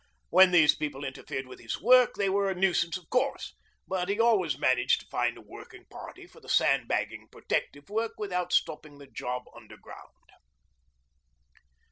[0.31, 3.53] When these people interfered with his work they were a nuisance of course,
[3.87, 8.51] but he always managed to find a working party for the sandbagging protective work without
[8.51, 10.31] stopping the job underground.